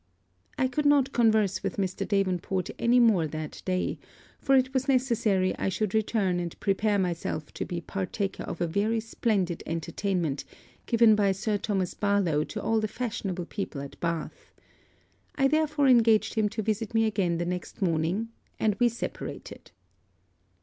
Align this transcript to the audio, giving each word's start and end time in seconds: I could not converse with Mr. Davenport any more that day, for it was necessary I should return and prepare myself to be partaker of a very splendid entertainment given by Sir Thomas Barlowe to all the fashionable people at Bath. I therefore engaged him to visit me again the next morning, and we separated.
I 0.57 0.67
could 0.67 0.87
not 0.87 1.11
converse 1.13 1.61
with 1.61 1.77
Mr. 1.77 2.07
Davenport 2.07 2.71
any 2.79 2.99
more 2.99 3.27
that 3.27 3.61
day, 3.65 3.99
for 4.39 4.55
it 4.55 4.73
was 4.73 4.87
necessary 4.87 5.55
I 5.59 5.69
should 5.69 5.93
return 5.93 6.39
and 6.39 6.59
prepare 6.59 6.97
myself 6.97 7.53
to 7.53 7.65
be 7.65 7.81
partaker 7.81 8.41
of 8.41 8.61
a 8.61 8.65
very 8.65 8.99
splendid 8.99 9.61
entertainment 9.67 10.43
given 10.87 11.13
by 11.15 11.33
Sir 11.33 11.59
Thomas 11.59 11.93
Barlowe 11.93 12.43
to 12.45 12.59
all 12.59 12.79
the 12.79 12.87
fashionable 12.87 13.45
people 13.45 13.79
at 13.79 13.99
Bath. 13.99 14.55
I 15.35 15.47
therefore 15.47 15.87
engaged 15.87 16.33
him 16.33 16.49
to 16.49 16.63
visit 16.63 16.95
me 16.95 17.05
again 17.05 17.37
the 17.37 17.45
next 17.45 17.79
morning, 17.79 18.29
and 18.59 18.73
we 18.79 18.89
separated. 18.89 19.69